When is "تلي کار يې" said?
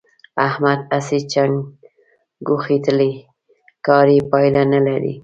2.85-4.19